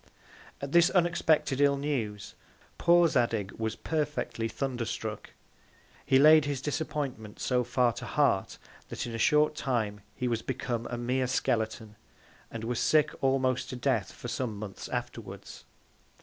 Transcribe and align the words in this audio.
At 0.61 0.71
this 0.71 0.89
unexpected 0.89 1.61
ill 1.61 1.77
News, 1.77 2.33
poor 2.79 3.07
Zadig 3.07 3.51
was 3.59 3.75
perfectly 3.75 4.47
thunder 4.47 4.83
struck: 4.85 5.29
He 6.03 6.17
laid 6.17 6.45
his 6.45 6.59
Disappointment 6.59 7.39
so 7.39 7.63
far 7.63 7.93
to 7.93 8.07
Heart, 8.07 8.57
that 8.89 9.05
in 9.05 9.13
a 9.13 9.19
short 9.19 9.53
Time 9.53 10.01
he 10.15 10.27
was 10.27 10.41
become 10.41 10.87
a 10.87 10.97
mere 10.97 11.27
Skeleton, 11.27 11.97
and 12.49 12.63
was 12.63 12.79
sick 12.79 13.11
almost 13.21 13.69
to 13.69 13.75
death 13.75 14.11
for 14.11 14.27
some 14.27 14.57
Months 14.57 14.89
afterwards. 14.89 15.65